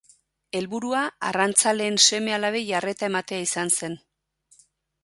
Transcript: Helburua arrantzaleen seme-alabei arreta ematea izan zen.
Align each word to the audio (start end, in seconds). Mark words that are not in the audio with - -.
Helburua 0.59 1.01
arrantzaleen 1.27 2.01
seme-alabei 2.07 2.63
arreta 2.81 3.13
ematea 3.13 3.47
izan 3.51 3.75
zen. 3.79 4.01